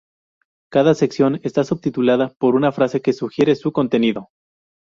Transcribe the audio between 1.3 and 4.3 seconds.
está subtitulada por una frase que sugiere su contenido.